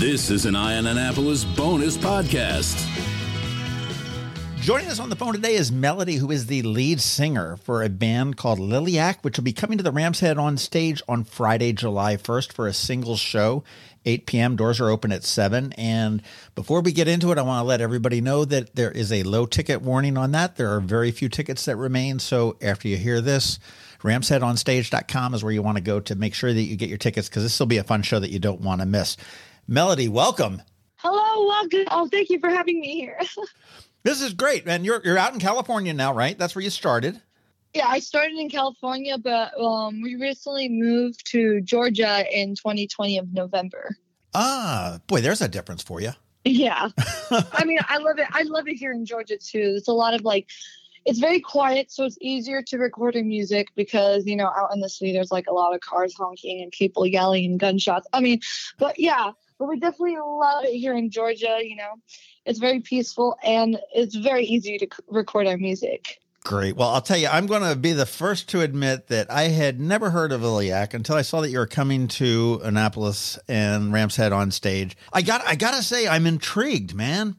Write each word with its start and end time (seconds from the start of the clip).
This 0.00 0.30
is 0.30 0.46
an 0.46 0.56
Eye 0.56 0.78
On 0.78 0.86
Annapolis 0.86 1.44
bonus 1.44 1.98
podcast. 1.98 2.74
Joining 4.62 4.88
us 4.88 4.98
on 4.98 5.10
the 5.10 5.14
phone 5.14 5.34
today 5.34 5.52
is 5.52 5.70
Melody, 5.70 6.14
who 6.14 6.30
is 6.30 6.46
the 6.46 6.62
lead 6.62 7.02
singer 7.02 7.58
for 7.58 7.82
a 7.82 7.90
band 7.90 8.38
called 8.38 8.58
Liliac, 8.58 9.18
which 9.20 9.36
will 9.36 9.44
be 9.44 9.52
coming 9.52 9.76
to 9.76 9.84
the 9.84 9.92
Ram's 9.92 10.20
Head 10.20 10.38
on 10.38 10.56
stage 10.56 11.02
on 11.06 11.24
Friday, 11.24 11.74
July 11.74 12.16
1st 12.16 12.54
for 12.54 12.66
a 12.66 12.72
single 12.72 13.18
show. 13.18 13.62
8 14.06 14.24
p.m. 14.24 14.56
Doors 14.56 14.80
are 14.80 14.88
open 14.88 15.12
at 15.12 15.22
7. 15.22 15.74
And 15.74 16.22
before 16.54 16.80
we 16.80 16.92
get 16.92 17.06
into 17.06 17.30
it, 17.30 17.36
I 17.36 17.42
want 17.42 17.62
to 17.62 17.68
let 17.68 17.82
everybody 17.82 18.22
know 18.22 18.46
that 18.46 18.74
there 18.74 18.90
is 18.90 19.12
a 19.12 19.22
low 19.24 19.44
ticket 19.44 19.82
warning 19.82 20.16
on 20.16 20.32
that. 20.32 20.56
There 20.56 20.74
are 20.74 20.80
very 20.80 21.10
few 21.10 21.28
tickets 21.28 21.66
that 21.66 21.76
remain. 21.76 22.20
So 22.20 22.56
after 22.62 22.88
you 22.88 22.96
hear 22.96 23.20
this, 23.20 23.58
ramsheadonstage.com 24.00 25.34
is 25.34 25.44
where 25.44 25.52
you 25.52 25.60
want 25.60 25.76
to 25.76 25.82
go 25.82 26.00
to 26.00 26.14
make 26.14 26.32
sure 26.32 26.54
that 26.54 26.62
you 26.62 26.76
get 26.76 26.88
your 26.88 26.96
tickets 26.96 27.28
because 27.28 27.42
this 27.42 27.60
will 27.60 27.66
be 27.66 27.76
a 27.76 27.84
fun 27.84 28.00
show 28.00 28.18
that 28.18 28.30
you 28.30 28.38
don't 28.38 28.62
want 28.62 28.80
to 28.80 28.86
miss. 28.86 29.18
Melody, 29.72 30.08
welcome. 30.08 30.60
Hello, 30.96 31.46
welcome. 31.46 31.84
Oh, 31.92 32.08
thank 32.08 32.28
you 32.28 32.40
for 32.40 32.50
having 32.50 32.80
me 32.80 32.92
here. 32.96 33.20
this 34.02 34.20
is 34.20 34.34
great. 34.34 34.66
And 34.66 34.84
you're, 34.84 35.00
you're 35.04 35.16
out 35.16 35.32
in 35.32 35.38
California 35.38 35.94
now, 35.94 36.12
right? 36.12 36.36
That's 36.36 36.56
where 36.56 36.64
you 36.64 36.70
started. 36.70 37.22
Yeah, 37.72 37.86
I 37.86 38.00
started 38.00 38.36
in 38.36 38.50
California, 38.50 39.16
but 39.16 39.56
um, 39.60 40.02
we 40.02 40.16
recently 40.16 40.68
moved 40.68 41.24
to 41.26 41.60
Georgia 41.60 42.24
in 42.36 42.56
2020 42.56 43.18
of 43.18 43.32
November. 43.32 43.94
Ah, 44.34 44.98
boy, 45.06 45.20
there's 45.20 45.40
a 45.40 45.46
difference 45.46 45.84
for 45.84 46.00
you. 46.00 46.10
Yeah, 46.44 46.88
I 47.30 47.64
mean, 47.64 47.78
I 47.88 47.98
love 47.98 48.18
it. 48.18 48.26
I 48.32 48.42
love 48.42 48.66
it 48.66 48.74
here 48.74 48.90
in 48.90 49.06
Georgia 49.06 49.36
too. 49.36 49.74
It's 49.76 49.86
a 49.86 49.92
lot 49.92 50.14
of 50.14 50.22
like, 50.22 50.48
it's 51.04 51.20
very 51.20 51.38
quiet, 51.38 51.92
so 51.92 52.04
it's 52.06 52.18
easier 52.20 52.60
to 52.62 52.78
record 52.78 53.14
in 53.14 53.28
music 53.28 53.68
because 53.76 54.26
you 54.26 54.34
know 54.34 54.48
out 54.48 54.74
in 54.74 54.80
the 54.80 54.88
city 54.88 55.12
there's 55.12 55.30
like 55.30 55.46
a 55.46 55.52
lot 55.52 55.74
of 55.74 55.80
cars 55.80 56.12
honking 56.18 56.60
and 56.60 56.72
people 56.72 57.06
yelling 57.06 57.44
and 57.44 57.60
gunshots. 57.60 58.08
I 58.12 58.20
mean, 58.20 58.40
but 58.76 58.98
yeah, 58.98 59.30
but 59.60 59.68
we 59.68 59.78
definitely 59.78 60.16
love 60.16 60.64
it 60.64 60.72
here 60.72 60.94
in 60.94 61.10
Georgia. 61.10 61.58
You 61.62 61.76
know, 61.76 61.92
it's 62.46 62.58
very 62.58 62.80
peaceful 62.80 63.36
and 63.44 63.78
it's 63.94 64.16
very 64.16 64.44
easy 64.44 64.78
to 64.78 64.88
record 65.06 65.46
our 65.46 65.58
music. 65.58 66.18
Great. 66.42 66.74
Well, 66.74 66.88
I'll 66.88 67.02
tell 67.02 67.18
you, 67.18 67.28
I'm 67.28 67.46
going 67.46 67.62
to 67.62 67.76
be 67.76 67.92
the 67.92 68.06
first 68.06 68.48
to 68.48 68.62
admit 68.62 69.08
that 69.08 69.30
I 69.30 69.42
had 69.48 69.78
never 69.78 70.08
heard 70.08 70.32
of 70.32 70.40
Liliac 70.40 70.94
until 70.94 71.14
I 71.14 71.20
saw 71.20 71.42
that 71.42 71.50
you 71.50 71.58
were 71.58 71.66
coming 71.66 72.08
to 72.08 72.62
Annapolis 72.64 73.38
and 73.46 73.92
Ram's 73.92 74.16
Head 74.16 74.32
on 74.32 74.50
stage. 74.50 74.96
I 75.12 75.20
got, 75.20 75.46
I 75.46 75.54
got 75.54 75.74
to 75.74 75.82
say, 75.82 76.08
I'm 76.08 76.26
intrigued, 76.26 76.94
man. 76.94 77.36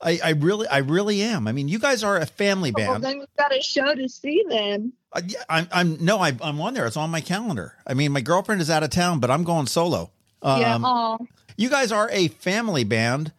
I, 0.00 0.20
I 0.22 0.30
really, 0.30 0.68
I 0.68 0.78
really 0.78 1.22
am. 1.22 1.48
I 1.48 1.52
mean, 1.52 1.66
you 1.66 1.80
guys 1.80 2.04
are 2.04 2.16
a 2.16 2.26
family 2.26 2.70
band. 2.70 2.88
Well, 2.88 3.00
then 3.00 3.18
we've 3.18 3.36
got 3.36 3.54
a 3.56 3.60
show 3.60 3.92
to 3.92 4.08
see. 4.08 4.44
Then. 4.48 4.92
Uh, 5.12 5.22
yeah, 5.26 5.42
I'm, 5.48 5.68
I'm 5.72 6.04
no, 6.04 6.20
I, 6.20 6.36
I'm 6.40 6.60
on 6.60 6.74
there. 6.74 6.86
It's 6.86 6.96
on 6.96 7.10
my 7.10 7.20
calendar. 7.20 7.74
I 7.84 7.94
mean, 7.94 8.12
my 8.12 8.20
girlfriend 8.20 8.60
is 8.60 8.70
out 8.70 8.84
of 8.84 8.90
town, 8.90 9.18
but 9.18 9.30
I'm 9.30 9.42
going 9.42 9.66
solo. 9.66 10.12
Um, 10.42 10.60
yeah. 10.60 10.78
Aw. 10.82 11.18
You 11.56 11.68
guys 11.68 11.92
are 11.92 12.08
a 12.10 12.28
family 12.28 12.84
band, 12.84 13.32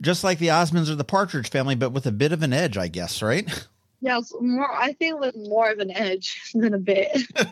just 0.00 0.24
like 0.24 0.38
the 0.38 0.48
Osmonds 0.48 0.90
or 0.90 0.94
the 0.94 1.04
Partridge 1.04 1.50
family, 1.50 1.74
but 1.74 1.90
with 1.90 2.06
a 2.06 2.12
bit 2.12 2.32
of 2.32 2.42
an 2.42 2.52
edge, 2.52 2.76
I 2.76 2.88
guess, 2.88 3.22
right? 3.22 3.66
Yes, 4.02 4.32
more. 4.40 4.72
I 4.72 4.94
think 4.94 5.20
with 5.20 5.36
more 5.36 5.70
of 5.70 5.78
an 5.78 5.90
edge 5.90 6.40
than 6.54 6.72
a 6.72 6.78
bit. 6.78 7.20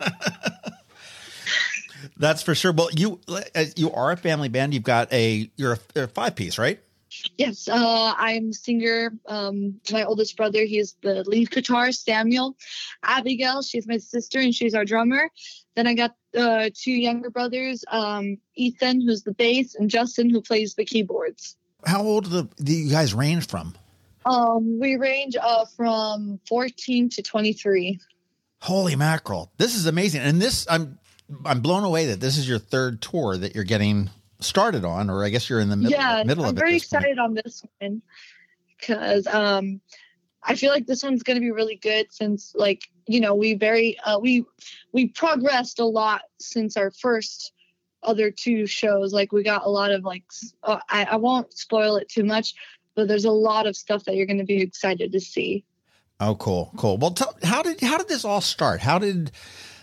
That's 2.17 2.41
for 2.41 2.55
sure. 2.55 2.71
Well, 2.71 2.89
you 2.95 3.19
you 3.75 3.91
are 3.91 4.11
a 4.11 4.17
family 4.17 4.49
band. 4.49 4.73
You've 4.73 4.81
got 4.81 5.13
a 5.13 5.49
you're 5.57 5.73
a, 5.95 6.03
a 6.03 6.07
five 6.07 6.35
piece, 6.35 6.57
right? 6.57 6.79
Yes, 7.37 7.67
uh, 7.67 8.13
I'm 8.17 8.53
singer. 8.53 9.13
Um, 9.27 9.79
my 9.91 10.03
oldest 10.03 10.37
brother, 10.37 10.63
he's 10.63 10.95
the 11.01 11.23
lead 11.23 11.49
guitarist, 11.49 12.03
Samuel. 12.03 12.55
Abigail, 13.03 13.61
she's 13.61 13.87
my 13.87 13.97
sister, 13.97 14.39
and 14.39 14.53
she's 14.53 14.73
our 14.73 14.85
drummer. 14.85 15.29
Then 15.75 15.87
I 15.87 15.93
got 15.93 16.15
uh, 16.37 16.69
two 16.73 16.91
younger 16.91 17.29
brothers, 17.29 17.83
um, 17.89 18.37
Ethan, 18.55 19.01
who's 19.01 19.23
the 19.23 19.33
bass, 19.33 19.75
and 19.75 19.89
Justin, 19.89 20.29
who 20.29 20.41
plays 20.41 20.75
the 20.75 20.85
keyboards. 20.85 21.55
How 21.85 22.01
old 22.01 22.25
do, 22.25 22.29
the, 22.29 22.63
do 22.63 22.73
you 22.73 22.91
guys 22.91 23.13
range 23.13 23.47
from? 23.47 23.75
Um, 24.25 24.79
we 24.79 24.95
range 24.97 25.35
uh, 25.41 25.65
from 25.75 26.39
14 26.47 27.09
to 27.09 27.21
23. 27.21 27.99
Holy 28.61 28.95
mackerel. 28.95 29.51
This 29.57 29.75
is 29.75 29.85
amazing. 29.85 30.21
And 30.21 30.41
this 30.41 30.67
I'm 30.69 30.99
I'm 31.45 31.61
blown 31.61 31.83
away 31.83 32.07
that 32.07 32.19
this 32.19 32.37
is 32.37 32.47
your 32.47 32.59
third 32.59 33.01
tour 33.01 33.37
that 33.37 33.55
you're 33.55 33.63
getting 33.63 34.09
started 34.41 34.83
on, 34.83 35.09
or 35.09 35.23
I 35.23 35.29
guess 35.29 35.49
you're 35.49 35.61
in 35.61 35.69
the 35.69 35.77
middle, 35.77 35.91
yeah, 35.91 36.23
middle 36.25 36.43
I'm 36.43 36.49
of 36.49 36.57
it. 36.57 36.59
I'm 36.59 36.65
very 36.65 36.75
excited 36.75 37.17
point. 37.17 37.19
on 37.19 37.33
this 37.35 37.63
one 37.79 38.01
because 38.77 39.27
um 39.27 39.79
I 40.43 40.55
feel 40.55 40.71
like 40.71 40.85
this 40.85 41.03
one's 41.03 41.23
going 41.23 41.35
to 41.35 41.41
be 41.41 41.51
really 41.51 41.75
good 41.75 42.07
since 42.11 42.53
like 42.55 42.89
you 43.09 43.19
know 43.19 43.35
we 43.35 43.53
very 43.55 43.99
uh, 43.99 44.19
we 44.19 44.45
we 44.93 45.07
progressed 45.07 45.79
a 45.79 45.85
lot 45.85 46.21
since 46.39 46.77
our 46.77 46.91
first 46.91 47.51
other 48.03 48.31
two 48.31 48.65
shows 48.65 49.11
like 49.11 49.33
we 49.33 49.43
got 49.43 49.65
a 49.65 49.69
lot 49.69 49.91
of 49.91 50.05
like 50.05 50.23
uh, 50.63 50.79
I, 50.89 51.03
I 51.03 51.15
won't 51.17 51.51
spoil 51.53 51.97
it 51.97 52.07
too 52.07 52.23
much 52.23 52.53
but 52.99 53.07
there's 53.07 53.25
a 53.25 53.31
lot 53.31 53.65
of 53.65 53.77
stuff 53.77 54.03
that 54.05 54.15
you're 54.15 54.25
going 54.25 54.39
to 54.39 54.45
be 54.45 54.61
excited 54.61 55.13
to 55.13 55.21
see. 55.21 55.63
Oh, 56.19 56.35
cool, 56.35 56.73
cool. 56.75 56.97
Well, 56.97 57.11
tell, 57.11 57.33
how 57.43 57.63
did 57.63 57.79
how 57.79 57.97
did 57.97 58.09
this 58.09 58.25
all 58.25 58.41
start? 58.41 58.81
How 58.81 58.99
did 58.99 59.31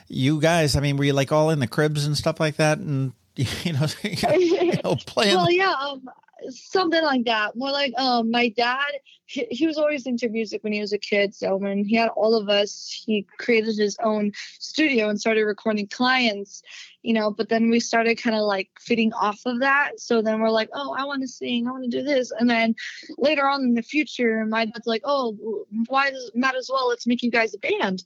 you 0.06 0.38
guys? 0.38 0.76
I 0.76 0.80
mean, 0.80 0.98
were 0.98 1.04
you 1.04 1.14
like 1.14 1.32
all 1.32 1.48
in 1.48 1.58
the 1.58 1.66
cribs 1.66 2.04
and 2.04 2.14
stuff 2.14 2.38
like 2.38 2.56
that, 2.56 2.78
and 2.78 3.12
you 3.36 3.72
know, 3.72 3.86
you 4.02 4.72
know 4.84 4.96
playing? 5.06 5.34
well, 5.34 5.50
yeah, 5.50 5.72
um, 5.80 6.10
something 6.48 7.02
like 7.02 7.24
that. 7.24 7.56
More 7.56 7.70
like 7.70 7.92
um, 7.98 8.30
my 8.30 8.48
dad. 8.48 8.92
He, 9.28 9.44
he, 9.50 9.66
was 9.66 9.76
always 9.76 10.06
into 10.06 10.28
music 10.28 10.62
when 10.62 10.72
he 10.72 10.80
was 10.80 10.92
a 10.92 10.98
kid. 10.98 11.34
So 11.34 11.56
when 11.56 11.84
he 11.84 11.96
had 11.96 12.10
all 12.10 12.36
of 12.36 12.48
us, 12.48 13.02
he 13.04 13.26
created 13.38 13.76
his 13.76 13.96
own 14.00 14.30
studio 14.60 15.08
and 15.08 15.20
started 15.20 15.44
recording 15.44 15.88
clients. 15.88 16.62
You 17.02 17.12
know, 17.12 17.30
but 17.30 17.48
then 17.48 17.70
we 17.70 17.78
started 17.78 18.16
kind 18.16 18.34
of 18.36 18.42
like 18.42 18.68
fitting 18.80 19.12
off 19.12 19.40
of 19.46 19.60
that. 19.60 19.98
So 19.98 20.22
then 20.22 20.40
we're 20.40 20.50
like, 20.50 20.68
oh, 20.74 20.94
I 20.98 21.04
want 21.04 21.22
to 21.22 21.28
sing, 21.28 21.66
I 21.66 21.70
want 21.70 21.84
to 21.84 21.90
do 21.90 22.02
this, 22.02 22.32
and 22.32 22.50
then 22.50 22.74
later 23.16 23.48
on 23.48 23.62
in 23.62 23.74
the 23.74 23.82
future, 23.82 24.44
my 24.44 24.64
dad's 24.64 24.88
like, 24.88 25.02
oh, 25.04 25.64
why 25.86 26.10
does 26.10 26.32
might 26.34 26.56
as 26.56 26.68
well 26.68 26.88
let's 26.88 27.06
make 27.06 27.22
you 27.22 27.30
guys 27.30 27.54
a 27.54 27.58
band. 27.58 28.02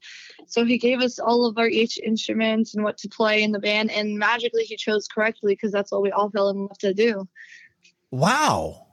So 0.46 0.66
he 0.66 0.76
gave 0.76 1.00
us 1.00 1.18
all 1.18 1.46
of 1.46 1.56
our 1.56 1.66
each 1.66 1.98
instruments 1.98 2.74
and 2.74 2.84
what 2.84 2.98
to 2.98 3.08
play 3.08 3.42
in 3.42 3.52
the 3.52 3.58
band, 3.58 3.90
and 3.90 4.18
magically 4.18 4.64
he 4.64 4.76
chose 4.76 5.08
correctly 5.08 5.54
because 5.54 5.72
that's 5.72 5.90
what 5.92 6.02
we 6.02 6.10
all 6.10 6.28
fell 6.28 6.50
in 6.50 6.58
love 6.58 6.78
to 6.80 6.92
do. 6.92 7.26
Wow. 8.10 8.86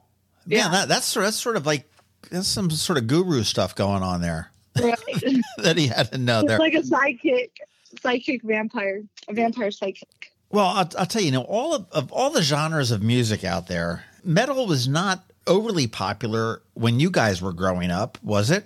Yeah, 0.46 0.64
Man, 0.64 0.72
that, 0.72 0.88
that's 0.88 1.14
that's 1.14 1.38
sort 1.38 1.58
of 1.58 1.66
like 1.66 1.90
that's 2.32 2.48
some 2.48 2.70
sort 2.72 2.98
of 2.98 3.08
guru 3.08 3.44
stuff 3.44 3.76
going 3.76 4.04
on 4.04 4.22
there. 4.22 4.52
Right. 4.80 4.96
that 5.58 5.78
he 5.78 5.88
had 5.88 6.12
to 6.12 6.18
know 6.18 6.40
it's 6.40 6.48
there. 6.48 6.60
like 6.60 6.74
a 6.74 6.84
psychic, 6.84 7.60
psychic 8.02 8.44
vampire, 8.44 9.04
a 9.28 9.34
vampire 9.34 9.72
psychic. 9.72 10.32
Well, 10.50 10.66
I'll, 10.66 10.90
I'll 10.98 11.06
tell 11.06 11.22
you, 11.22 11.28
you 11.28 11.32
know, 11.32 11.42
all 11.42 11.74
of, 11.74 11.88
of 11.92 12.12
all 12.12 12.30
the 12.30 12.42
genres 12.42 12.92
of 12.92 13.04
music 13.04 13.44
out 13.44 13.68
there, 13.68 14.06
metal 14.24 14.66
was 14.66 14.88
not 14.88 15.24
overly 15.46 15.88
popular 15.88 16.62
when 16.74 17.00
you 17.00 17.10
guys 17.10 17.42
were 17.42 17.54
growing 17.54 17.92
up, 17.92 18.18
was 18.24 18.52
it? 18.52 18.66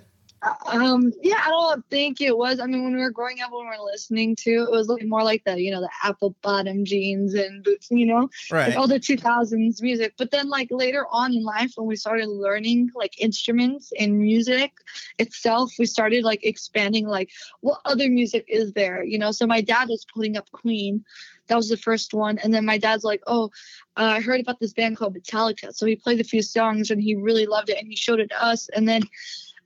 Um, 0.66 1.12
yeah, 1.22 1.40
I 1.44 1.50
don't 1.50 1.86
think 1.88 2.20
it 2.20 2.36
was. 2.36 2.58
I 2.58 2.66
mean, 2.66 2.82
when 2.82 2.94
we 2.94 3.00
were 3.00 3.10
growing 3.10 3.40
up, 3.40 3.52
when 3.52 3.64
we 3.64 3.76
were 3.76 3.84
listening 3.84 4.34
to, 4.36 4.50
it 4.50 4.70
was 4.70 4.88
like 4.88 5.04
more 5.04 5.22
like 5.22 5.44
the, 5.44 5.60
you 5.60 5.70
know, 5.70 5.80
the 5.80 5.90
apple 6.02 6.34
bottom 6.42 6.84
jeans 6.84 7.34
and 7.34 7.62
boots, 7.62 7.88
you 7.90 8.06
know, 8.06 8.28
right. 8.50 8.68
Like 8.68 8.76
all 8.76 8.88
the 8.88 8.98
2000s 8.98 9.80
music. 9.80 10.14
But 10.18 10.32
then, 10.32 10.48
like 10.48 10.68
later 10.70 11.06
on 11.12 11.32
in 11.32 11.44
life, 11.44 11.72
when 11.76 11.86
we 11.86 11.94
started 11.94 12.26
learning 12.26 12.90
like 12.96 13.20
instruments 13.20 13.92
and 13.98 14.18
music 14.18 14.72
itself, 15.18 15.72
we 15.78 15.86
started 15.86 16.24
like 16.24 16.44
expanding 16.44 17.06
like 17.06 17.30
what 17.60 17.80
other 17.84 18.08
music 18.08 18.44
is 18.48 18.72
there, 18.72 19.04
you 19.04 19.18
know. 19.18 19.30
So 19.30 19.46
my 19.46 19.60
dad 19.60 19.88
was 19.88 20.04
putting 20.12 20.36
up 20.36 20.50
Queen. 20.50 21.04
That 21.48 21.56
was 21.56 21.68
the 21.68 21.76
first 21.76 22.14
one, 22.14 22.38
and 22.38 22.54
then 22.54 22.64
my 22.64 22.78
dad's 22.78 23.04
like, 23.04 23.22
"Oh, 23.26 23.50
uh, 23.96 24.14
I 24.16 24.20
heard 24.20 24.40
about 24.40 24.58
this 24.58 24.72
band 24.72 24.96
called 24.96 25.16
Metallica." 25.16 25.74
So 25.74 25.86
he 25.86 25.96
played 25.96 26.20
a 26.20 26.24
few 26.24 26.40
songs, 26.40 26.90
and 26.90 27.02
he 27.02 27.14
really 27.14 27.46
loved 27.46 27.68
it, 27.68 27.78
and 27.78 27.86
he 27.86 27.96
showed 27.96 28.20
it 28.20 28.30
to 28.30 28.42
us, 28.42 28.68
and 28.74 28.88
then 28.88 29.02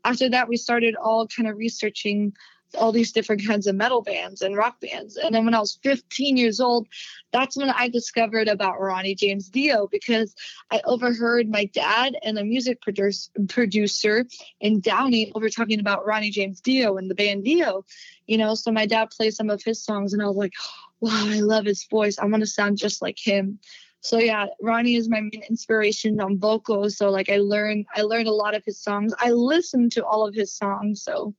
after 0.06 0.28
that, 0.30 0.48
we 0.48 0.56
started 0.56 0.94
all 0.94 1.26
kind 1.26 1.48
of 1.48 1.56
researching 1.56 2.32
all 2.78 2.92
these 2.92 3.12
different 3.12 3.46
kinds 3.46 3.66
of 3.66 3.74
metal 3.74 4.02
bands 4.02 4.42
and 4.42 4.56
rock 4.56 4.80
bands. 4.80 5.16
And 5.16 5.34
then 5.34 5.44
when 5.44 5.54
I 5.54 5.60
was 5.60 5.78
15 5.82 6.36
years 6.36 6.60
old, 6.60 6.86
that's 7.32 7.56
when 7.56 7.70
I 7.70 7.88
discovered 7.88 8.48
about 8.48 8.80
Ronnie 8.80 9.14
James 9.14 9.48
Dio 9.48 9.86
because 9.86 10.34
I 10.70 10.80
overheard 10.84 11.48
my 11.48 11.66
dad 11.66 12.16
and 12.22 12.38
a 12.38 12.44
music 12.44 12.80
produce, 12.82 13.30
producer 13.48 14.26
in 14.60 14.80
Downey 14.80 15.32
over 15.34 15.48
talking 15.48 15.80
about 15.80 16.06
Ronnie 16.06 16.30
James 16.30 16.60
Dio 16.60 16.96
and 16.96 17.10
the 17.10 17.14
band 17.14 17.44
Dio. 17.44 17.84
You 18.26 18.38
know, 18.38 18.54
so 18.54 18.72
my 18.72 18.86
dad 18.86 19.10
played 19.10 19.34
some 19.34 19.50
of 19.50 19.62
his 19.62 19.82
songs 19.82 20.12
and 20.12 20.22
I 20.22 20.26
was 20.26 20.36
like, 20.36 20.52
wow, 21.00 21.24
I 21.26 21.40
love 21.40 21.64
his 21.64 21.84
voice. 21.84 22.18
I 22.18 22.26
want 22.26 22.42
to 22.42 22.46
sound 22.46 22.78
just 22.78 23.00
like 23.02 23.18
him 23.18 23.58
so 24.00 24.18
yeah 24.18 24.46
ronnie 24.60 24.96
is 24.96 25.08
my 25.08 25.20
main 25.20 25.42
inspiration 25.48 26.20
on 26.20 26.38
vocals 26.38 26.96
so 26.96 27.10
like 27.10 27.28
i 27.30 27.36
learned 27.36 27.86
i 27.94 28.02
learned 28.02 28.28
a 28.28 28.32
lot 28.32 28.54
of 28.54 28.64
his 28.64 28.80
songs 28.80 29.12
i 29.20 29.30
listened 29.30 29.92
to 29.92 30.04
all 30.04 30.26
of 30.26 30.34
his 30.34 30.52
songs 30.52 31.02
so 31.02 31.34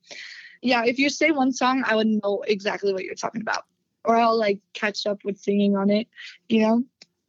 yeah 0.62 0.84
if 0.84 0.98
you 0.98 1.08
say 1.08 1.30
one 1.30 1.52
song 1.52 1.82
i 1.86 1.94
would 1.94 2.06
know 2.06 2.42
exactly 2.46 2.92
what 2.92 3.04
you're 3.04 3.14
talking 3.14 3.40
about 3.40 3.64
or 4.04 4.16
i'll 4.16 4.38
like 4.38 4.60
catch 4.74 5.06
up 5.06 5.18
with 5.24 5.38
singing 5.38 5.76
on 5.76 5.90
it 5.90 6.06
you 6.48 6.60
know 6.60 6.82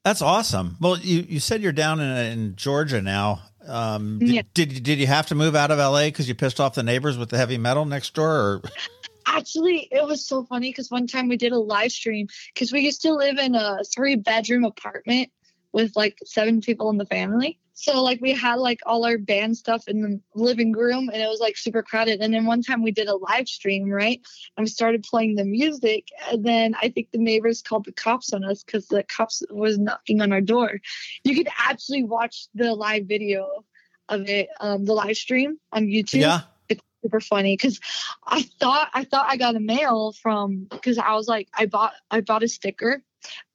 that's 0.04 0.22
awesome 0.22 0.78
well 0.80 0.98
you 1.00 1.26
you 1.28 1.40
said 1.40 1.62
you're 1.62 1.72
down 1.72 2.00
in, 2.00 2.18
in 2.18 2.56
georgia 2.56 3.02
now 3.02 3.42
um, 3.68 4.20
did, 4.20 4.30
yeah. 4.30 4.42
did 4.54 4.84
did 4.84 5.00
you 5.00 5.08
have 5.08 5.28
to 5.28 5.36
move 5.36 5.56
out 5.56 5.70
of 5.70 5.78
LA 5.78 6.06
because 6.06 6.28
you 6.28 6.34
pissed 6.34 6.60
off 6.60 6.74
the 6.74 6.82
neighbors 6.82 7.18
with 7.18 7.30
the 7.30 7.38
heavy 7.38 7.58
metal 7.58 7.86
next 7.86 8.14
door? 8.16 8.32
Or? 8.32 8.62
Actually, 9.26 9.88
it 9.92 10.06
was 10.06 10.26
so 10.26 10.44
funny 10.44 10.70
because 10.70 10.90
one 10.90 11.08
time 11.08 11.28
we 11.28 11.38
did 11.38 11.52
a 11.52 11.60
live 11.60 11.92
stream 11.92 12.28
because 12.54 12.72
we 12.72 12.82
used 12.82 13.02
to 13.02 13.14
live 13.14 13.38
in 13.38 13.56
a 13.56 13.80
three 13.84 14.16
bedroom 14.16 14.64
apartment 14.64 15.30
with 15.72 15.96
like 15.96 16.18
seven 16.26 16.62
people 16.62 16.90
in 16.90 16.98
the 16.98 17.06
family. 17.06 17.60
So 17.74 18.04
like 18.04 18.20
we 18.20 18.34
had 18.34 18.56
like 18.56 18.82
all 18.86 19.06
our 19.06 19.18
band 19.18 19.56
stuff 19.56 19.88
in 19.88 20.02
the 20.02 20.20
living 20.36 20.74
room 20.74 21.10
and 21.14 21.22
it 21.22 21.28
was 21.28 21.40
like 21.40 21.56
super 21.56 21.82
crowded. 21.82 22.20
And 22.20 22.34
then 22.34 22.46
one 22.46 22.62
time 22.62 22.84
we 22.84 22.92
did 22.92 23.08
a 23.08 23.16
live 23.16 23.48
stream, 23.48 23.90
right? 23.90 24.20
And 24.58 24.66
we 24.66 24.70
started 24.70 25.04
playing 25.04 25.36
the 25.36 25.46
music. 25.46 26.10
And 26.30 26.44
then 26.44 26.76
I 26.82 26.90
think 26.90 27.12
the 27.12 27.20
neighbors 27.20 27.62
called 27.62 27.86
the 27.86 27.94
cops 27.94 28.34
on 28.34 28.44
us 28.44 28.64
because 28.64 28.88
the 28.88 29.04
cops 29.04 29.44
was 29.50 29.78
knocking 29.78 30.22
on 30.22 30.34
our 30.34 30.42
door. 30.42 30.82
You 31.24 31.36
could 31.36 31.48
actually 31.58 32.04
watch 32.04 32.48
the 32.54 32.76
live 32.76 33.06
video 33.06 33.64
of 34.10 34.28
it, 34.28 34.50
um, 34.60 34.84
the 34.84 34.94
live 34.94 35.16
stream 35.16 35.58
on 35.72 35.86
YouTube. 35.88 36.22
Yeah. 36.22 36.42
Super 37.02 37.20
funny 37.22 37.56
because 37.56 37.80
I 38.26 38.42
thought 38.60 38.90
I 38.94 39.04
thought 39.06 39.28
I 39.30 39.38
got 39.38 39.56
a 39.56 39.60
mail 39.60 40.12
from 40.12 40.68
because 40.70 40.98
I 40.98 41.14
was 41.14 41.28
like 41.28 41.48
I 41.54 41.66
bought 41.66 41.94
I 42.12 42.22
bought 42.22 42.44
a 42.44 42.48
sticker 42.48 43.02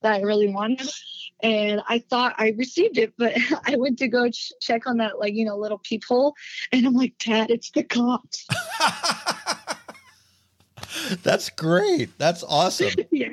that 0.03 0.13
I 0.13 0.21
really 0.21 0.49
wanted 0.49 0.89
and 1.43 1.83
I 1.89 1.99
thought 1.99 2.35
I 2.39 2.55
received 2.57 2.99
it, 2.99 3.13
but 3.19 3.35
I 3.67 3.77
went 3.77 3.99
to 3.99 4.09
go 4.09 4.31
ch- 4.31 4.53
check 4.61 4.87
on 4.87 4.97
that 4.99 5.19
like 5.19 5.35
you 5.35 5.45
know 5.45 5.57
little 5.57 5.79
peephole, 5.79 6.35
and 6.73 6.87
I'm 6.87 6.95
like, 6.95 7.15
Dad, 7.19 7.51
it's 7.51 7.71
the 7.71 7.85
cops. 7.85 8.47
That's 11.23 11.51
great. 11.51 12.17
That's 12.19 12.43
awesome. 12.43 12.93
yeah, 13.11 13.31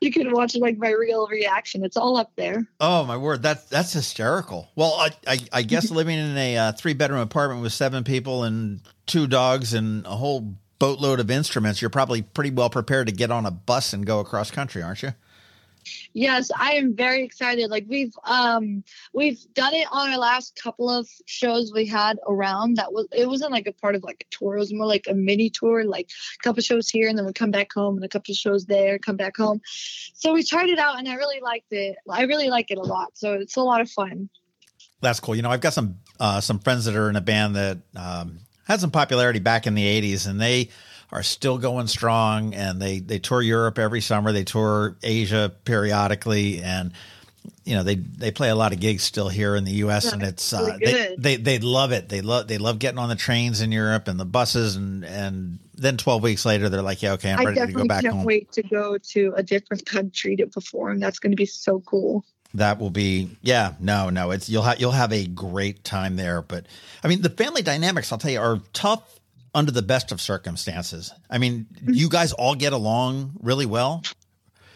you 0.00 0.10
can 0.10 0.32
watch 0.32 0.56
like 0.56 0.78
my 0.78 0.90
real 0.90 1.26
reaction. 1.26 1.84
It's 1.84 1.96
all 1.96 2.16
up 2.16 2.32
there. 2.36 2.66
Oh 2.80 3.04
my 3.04 3.16
word, 3.16 3.42
that's 3.42 3.64
that's 3.64 3.92
hysterical. 3.92 4.68
Well, 4.76 4.94
I 4.94 5.10
I, 5.26 5.38
I 5.52 5.62
guess 5.62 5.90
living 5.92 6.18
in 6.18 6.36
a 6.36 6.56
uh, 6.56 6.72
three 6.72 6.94
bedroom 6.94 7.20
apartment 7.20 7.62
with 7.62 7.72
seven 7.72 8.04
people 8.04 8.44
and 8.44 8.80
two 9.06 9.26
dogs 9.26 9.74
and 9.74 10.06
a 10.06 10.16
whole 10.16 10.54
boatload 10.78 11.20
of 11.20 11.30
instruments, 11.30 11.80
you're 11.80 11.90
probably 11.90 12.22
pretty 12.22 12.50
well 12.50 12.70
prepared 12.70 13.06
to 13.06 13.12
get 13.12 13.30
on 13.30 13.46
a 13.46 13.50
bus 13.50 13.92
and 13.92 14.04
go 14.04 14.20
across 14.20 14.50
country, 14.50 14.82
aren't 14.82 15.02
you? 15.02 15.14
Yes, 16.12 16.50
I 16.58 16.72
am 16.72 16.94
very 16.94 17.24
excited. 17.24 17.70
Like 17.70 17.86
we've 17.88 18.14
um 18.24 18.84
we've 19.12 19.40
done 19.54 19.74
it 19.74 19.86
on 19.90 20.10
our 20.10 20.18
last 20.18 20.58
couple 20.60 20.90
of 20.90 21.08
shows 21.26 21.72
we 21.72 21.86
had 21.86 22.18
around. 22.26 22.76
That 22.76 22.92
was 22.92 23.06
it 23.12 23.28
wasn't 23.28 23.52
like 23.52 23.66
a 23.66 23.72
part 23.72 23.94
of 23.94 24.02
like 24.02 24.26
a 24.28 24.36
tour. 24.36 24.56
It 24.56 24.60
was 24.60 24.72
more 24.72 24.86
like 24.86 25.06
a 25.08 25.14
mini 25.14 25.50
tour, 25.50 25.84
like 25.84 26.10
a 26.40 26.42
couple 26.42 26.60
of 26.60 26.64
shows 26.64 26.88
here 26.88 27.08
and 27.08 27.18
then 27.18 27.26
we 27.26 27.32
come 27.32 27.50
back 27.50 27.72
home 27.72 27.96
and 27.96 28.04
a 28.04 28.08
couple 28.08 28.32
of 28.32 28.36
shows 28.36 28.66
there, 28.66 28.98
come 28.98 29.16
back 29.16 29.36
home. 29.36 29.60
So 30.14 30.32
we 30.32 30.42
tried 30.42 30.68
it 30.68 30.78
out 30.78 30.98
and 30.98 31.08
I 31.08 31.14
really 31.14 31.40
liked 31.40 31.72
it. 31.72 31.96
I 32.08 32.22
really 32.22 32.48
like 32.48 32.70
it 32.70 32.78
a 32.78 32.82
lot. 32.82 33.16
So 33.16 33.34
it's 33.34 33.56
a 33.56 33.62
lot 33.62 33.80
of 33.80 33.90
fun. 33.90 34.28
That's 35.00 35.20
cool. 35.20 35.36
You 35.36 35.42
know, 35.42 35.50
I've 35.50 35.60
got 35.60 35.74
some 35.74 35.98
uh, 36.18 36.40
some 36.40 36.58
friends 36.58 36.86
that 36.86 36.96
are 36.96 37.10
in 37.10 37.16
a 37.16 37.20
band 37.20 37.56
that 37.56 37.78
um, 37.94 38.38
had 38.66 38.80
some 38.80 38.90
popularity 38.90 39.38
back 39.38 39.66
in 39.66 39.74
the 39.74 39.84
'80s, 39.84 40.26
and 40.26 40.40
they 40.40 40.70
are 41.14 41.22
still 41.22 41.58
going 41.58 41.86
strong 41.86 42.54
and 42.54 42.82
they 42.82 42.98
they 42.98 43.20
tour 43.20 43.40
Europe 43.40 43.78
every 43.78 44.00
summer. 44.00 44.32
They 44.32 44.42
tour 44.42 44.96
Asia 45.00 45.52
periodically 45.64 46.60
and 46.60 46.92
you 47.64 47.76
know 47.76 47.84
they 47.84 47.94
they 47.94 48.32
play 48.32 48.50
a 48.50 48.56
lot 48.56 48.72
of 48.72 48.80
gigs 48.80 49.04
still 49.04 49.28
here 49.28 49.54
in 49.54 49.64
the 49.64 49.72
U.S. 49.72 50.12
and 50.12 50.24
it's 50.24 50.52
uh, 50.52 50.76
they, 50.84 51.14
they 51.16 51.36
they 51.36 51.58
love 51.60 51.92
it. 51.92 52.08
They 52.08 52.20
love 52.20 52.48
they 52.48 52.58
love 52.58 52.80
getting 52.80 52.98
on 52.98 53.08
the 53.08 53.14
trains 53.14 53.60
in 53.60 53.70
Europe 53.70 54.08
and 54.08 54.18
the 54.18 54.24
buses 54.24 54.74
and 54.74 55.04
and 55.04 55.60
then 55.76 55.96
twelve 55.96 56.22
weeks 56.22 56.44
later 56.44 56.68
they're 56.68 56.82
like, 56.82 57.00
yeah, 57.00 57.12
okay, 57.12 57.32
I'm 57.32 57.46
ready 57.46 57.60
to 57.60 57.72
go 57.72 57.86
back 57.86 58.02
can't 58.02 58.16
home. 58.16 58.24
Wait 58.24 58.50
to 58.52 58.62
go 58.64 58.98
to 58.98 59.34
a 59.36 59.42
different 59.42 59.86
country 59.86 60.34
to 60.36 60.48
perform. 60.48 60.98
That's 60.98 61.20
going 61.20 61.30
to 61.30 61.36
be 61.36 61.46
so 61.46 61.80
cool. 61.80 62.24
That 62.54 62.80
will 62.80 62.90
be 62.90 63.36
yeah 63.42 63.74
no 63.80 64.10
no 64.10 64.30
it's 64.30 64.48
you'll 64.48 64.62
have 64.62 64.80
you'll 64.80 64.92
have 64.92 65.12
a 65.12 65.28
great 65.28 65.84
time 65.84 66.16
there. 66.16 66.42
But 66.42 66.66
I 67.04 67.08
mean 67.08 67.22
the 67.22 67.30
family 67.30 67.62
dynamics 67.62 68.10
I'll 68.10 68.18
tell 68.18 68.32
you 68.32 68.40
are 68.40 68.60
tough 68.72 69.20
under 69.54 69.70
the 69.70 69.82
best 69.82 70.12
of 70.12 70.20
circumstances. 70.20 71.12
I 71.30 71.38
mean, 71.38 71.66
you 71.86 72.08
guys 72.08 72.32
all 72.32 72.54
get 72.54 72.72
along 72.72 73.34
really 73.40 73.66
well. 73.66 74.02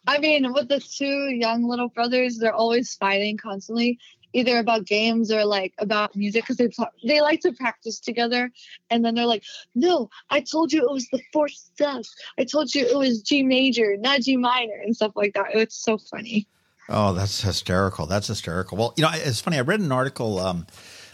I 0.07 0.19
mean, 0.19 0.53
with 0.55 0.69
the 0.69 0.81
two 0.81 1.29
young 1.29 1.69
little 1.69 1.89
brothers, 1.89 2.39
they're 2.39 2.55
always 2.55 2.95
fighting 2.95 3.37
constantly, 3.37 3.99
either 4.33 4.59
about 4.59 4.87
games 4.87 5.31
or 5.31 5.45
like 5.45 5.75
about 5.79 6.17
music 6.17 6.45
because 6.45 6.57
they 6.57 6.71
they 7.05 7.21
like 7.21 7.41
to 7.41 7.53
practice 7.53 8.01
together. 8.01 8.51
And 8.89 9.05
then 9.05 9.15
they're 9.15 9.27
like, 9.27 9.45
"No, 9.75 10.09
I 10.31 10.41
told 10.41 10.73
you 10.73 10.81
it 10.83 10.93
was 10.93 11.07
the 11.13 11.21
fourth 11.33 11.53
step. 11.53 12.05
I 12.39 12.45
told 12.45 12.75
you 12.75 12.87
it 12.87 12.97
was 12.97 13.21
G 13.21 13.43
major, 13.43 13.97
not 13.99 14.23
G 14.23 14.37
minor, 14.37 14.81
and 14.83 14.97
stuff 14.97 15.13
like 15.15 15.35
that." 15.35 15.49
It's 15.55 15.77
so 15.77 15.99
funny. 15.99 16.47
Oh, 16.89 17.13
that's 17.13 17.43
hysterical. 17.43 18.07
That's 18.07 18.29
hysterical. 18.29 18.79
Well, 18.79 18.95
you 18.97 19.03
know, 19.03 19.11
it's 19.13 19.41
funny. 19.41 19.59
I 19.59 19.61
read 19.61 19.81
an 19.81 19.93
article. 19.93 20.39
Um, 20.39 20.67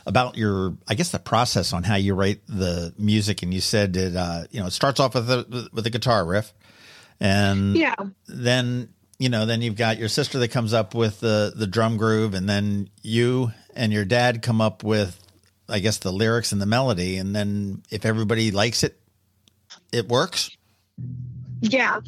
about 0.06 0.36
your, 0.36 0.76
I 0.86 0.94
guess, 0.94 1.10
the 1.10 1.18
process 1.18 1.72
on 1.72 1.82
how 1.82 1.96
you 1.96 2.14
write 2.14 2.40
the 2.46 2.94
music, 2.98 3.42
and 3.42 3.52
you 3.52 3.60
said 3.60 3.96
it, 3.96 4.16
uh, 4.16 4.44
you 4.50 4.60
know, 4.60 4.66
it 4.66 4.72
starts 4.72 5.00
off 5.00 5.14
with 5.14 5.30
a 5.30 5.68
with 5.72 5.86
a 5.86 5.90
guitar 5.90 6.24
riff, 6.24 6.52
and 7.20 7.76
yeah, 7.76 7.94
then 8.26 8.90
you 9.18 9.28
know, 9.28 9.46
then 9.46 9.62
you've 9.62 9.76
got 9.76 9.98
your 9.98 10.08
sister 10.08 10.38
that 10.38 10.48
comes 10.48 10.74
up 10.74 10.94
with 10.94 11.20
the 11.20 11.52
the 11.54 11.66
drum 11.66 11.96
groove, 11.96 12.34
and 12.34 12.48
then 12.48 12.90
you 13.02 13.52
and 13.74 13.92
your 13.92 14.04
dad 14.04 14.42
come 14.42 14.60
up 14.60 14.84
with, 14.84 15.18
I 15.68 15.78
guess, 15.78 15.98
the 15.98 16.12
lyrics 16.12 16.52
and 16.52 16.60
the 16.60 16.66
melody, 16.66 17.16
and 17.16 17.34
then 17.34 17.82
if 17.90 18.04
everybody 18.04 18.50
likes 18.50 18.82
it, 18.82 19.00
it 19.92 20.08
works. 20.08 20.50
Yeah. 21.60 22.00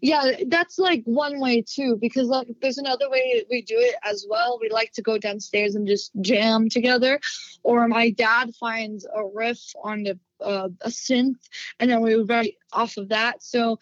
Yeah, 0.00 0.32
that's 0.46 0.78
like 0.78 1.02
one 1.04 1.40
way 1.40 1.62
too, 1.62 1.98
because 2.00 2.28
like 2.28 2.48
there's 2.62 2.78
another 2.78 3.10
way 3.10 3.44
we 3.50 3.62
do 3.62 3.76
it 3.76 3.96
as 4.02 4.26
well. 4.28 4.58
We 4.60 4.70
like 4.70 4.92
to 4.92 5.02
go 5.02 5.18
downstairs 5.18 5.74
and 5.74 5.86
just 5.86 6.10
jam 6.20 6.68
together, 6.70 7.20
or 7.62 7.86
my 7.86 8.10
dad 8.10 8.54
finds 8.54 9.04
a 9.04 9.26
riff 9.34 9.60
on 9.82 10.04
the 10.04 10.18
uh, 10.40 10.70
a 10.80 10.88
synth, 10.88 11.36
and 11.78 11.90
then 11.90 12.00
we 12.00 12.14
write 12.14 12.54
off 12.72 12.96
of 12.96 13.10
that. 13.10 13.42
So 13.42 13.78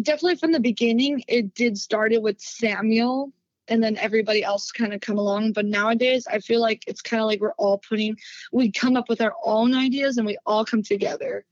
definitely 0.00 0.36
from 0.36 0.52
the 0.52 0.60
beginning, 0.60 1.22
it 1.28 1.54
did 1.54 1.76
started 1.76 2.22
with 2.22 2.40
Samuel, 2.40 3.32
and 3.68 3.82
then 3.82 3.98
everybody 3.98 4.42
else 4.42 4.72
kind 4.72 4.94
of 4.94 5.02
come 5.02 5.18
along. 5.18 5.52
But 5.52 5.66
nowadays, 5.66 6.26
I 6.26 6.38
feel 6.38 6.62
like 6.62 6.84
it's 6.86 7.02
kind 7.02 7.20
of 7.20 7.26
like 7.26 7.40
we're 7.40 7.52
all 7.58 7.76
putting, 7.76 8.16
we 8.52 8.72
come 8.72 8.96
up 8.96 9.10
with 9.10 9.20
our 9.20 9.34
own 9.44 9.74
ideas, 9.74 10.16
and 10.16 10.26
we 10.26 10.38
all 10.46 10.64
come 10.64 10.82
together 10.82 11.44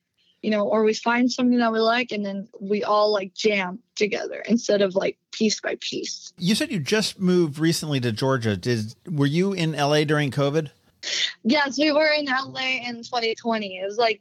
you 0.42 0.50
know, 0.50 0.66
or 0.68 0.84
we 0.84 0.94
find 0.94 1.30
something 1.30 1.58
that 1.58 1.72
we 1.72 1.80
like 1.80 2.12
and 2.12 2.24
then 2.24 2.48
we 2.60 2.84
all 2.84 3.12
like 3.12 3.34
jam 3.34 3.78
together 3.94 4.42
instead 4.48 4.82
of 4.82 4.94
like 4.94 5.18
piece 5.32 5.60
by 5.60 5.76
piece. 5.80 6.32
You 6.38 6.54
said 6.54 6.70
you 6.70 6.78
just 6.78 7.18
moved 7.20 7.58
recently 7.58 8.00
to 8.00 8.12
Georgia. 8.12 8.56
Did 8.56 8.94
were 9.10 9.26
you 9.26 9.52
in 9.52 9.72
LA 9.72 10.04
during 10.04 10.30
COVID? 10.30 10.70
Yes, 11.44 11.78
we 11.78 11.92
were 11.92 12.12
in 12.12 12.26
LA 12.26 12.80
in 12.86 13.02
2020. 13.02 13.78
It 13.78 13.84
was 13.84 13.98
like 13.98 14.20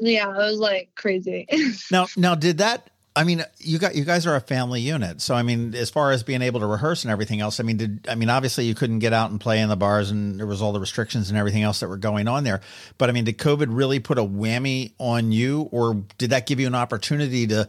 yeah, 0.00 0.30
it 0.30 0.36
was 0.36 0.58
like 0.58 0.90
crazy. 0.94 1.48
now 1.90 2.06
now 2.16 2.34
did 2.34 2.58
that 2.58 2.90
I 3.16 3.22
mean, 3.22 3.44
you 3.58 3.78
got 3.78 3.94
you 3.94 4.04
guys 4.04 4.26
are 4.26 4.34
a 4.34 4.40
family 4.40 4.80
unit, 4.80 5.20
so 5.20 5.36
I 5.36 5.42
mean, 5.42 5.74
as 5.76 5.88
far 5.88 6.10
as 6.10 6.24
being 6.24 6.42
able 6.42 6.58
to 6.60 6.66
rehearse 6.66 7.04
and 7.04 7.12
everything 7.12 7.40
else, 7.40 7.60
I 7.60 7.62
mean, 7.62 7.76
did 7.76 8.08
I 8.08 8.16
mean 8.16 8.28
obviously 8.28 8.64
you 8.64 8.74
couldn't 8.74 8.98
get 8.98 9.12
out 9.12 9.30
and 9.30 9.40
play 9.40 9.60
in 9.60 9.68
the 9.68 9.76
bars, 9.76 10.10
and 10.10 10.38
there 10.38 10.46
was 10.46 10.60
all 10.60 10.72
the 10.72 10.80
restrictions 10.80 11.30
and 11.30 11.38
everything 11.38 11.62
else 11.62 11.78
that 11.80 11.88
were 11.88 11.96
going 11.96 12.26
on 12.26 12.42
there. 12.42 12.60
But 12.98 13.10
I 13.10 13.12
mean, 13.12 13.24
did 13.24 13.38
COVID 13.38 13.66
really 13.68 14.00
put 14.00 14.18
a 14.18 14.24
whammy 14.24 14.94
on 14.98 15.30
you, 15.30 15.68
or 15.70 16.02
did 16.18 16.30
that 16.30 16.46
give 16.46 16.58
you 16.58 16.66
an 16.66 16.74
opportunity 16.74 17.46
to 17.46 17.68